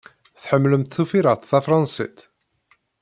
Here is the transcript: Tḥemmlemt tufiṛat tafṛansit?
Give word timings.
Tḥemmlemt 0.41 0.91
tufiṛat 0.95 1.47
tafṛansit? 1.49 2.19